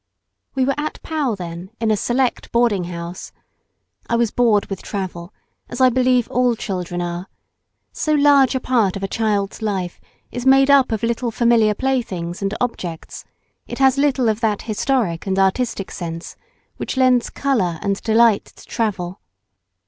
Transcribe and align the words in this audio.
We 0.55 0.65
were 0.65 0.73
at 0.79 0.99
Pau 1.03 1.35
then 1.35 1.69
in 1.79 1.91
a 1.91 1.95
"select 1.95 2.51
boarding 2.51 2.85
house." 2.85 3.31
I 4.09 4.15
was 4.15 4.31
bored 4.31 4.65
with 4.65 4.81
travel, 4.81 5.31
as 5.69 5.79
I 5.79 5.89
believe 5.91 6.27
all 6.31 6.55
children 6.55 7.03
are—so 7.03 8.13
large 8.15 8.55
a 8.55 8.59
part 8.59 8.95
of 8.95 9.03
a 9.03 9.07
child's 9.07 9.61
life 9.61 10.01
is 10.31 10.43
made 10.43 10.71
up 10.71 10.91
of 10.91 11.03
little 11.03 11.29
familiar 11.29 11.75
playthings 11.75 12.41
and 12.41 12.51
objects; 12.59 13.25
it 13.67 13.77
has 13.77 13.99
little 13.99 14.27
of 14.27 14.39
that 14.41 14.63
historic 14.63 15.27
and 15.27 15.37
artistic 15.37 15.91
sense 15.91 16.35
which 16.77 16.97
lends 16.97 17.29
colour 17.29 17.77
and 17.83 18.01
delight 18.01 18.45
to 18.45 18.65
travel. 18.65 19.21